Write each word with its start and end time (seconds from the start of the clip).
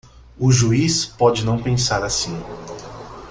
O 0.39 0.51
juiz 0.51 1.05
pode 1.05 1.45
não 1.45 1.61
pensar 1.61 2.03
assim. 2.03 2.35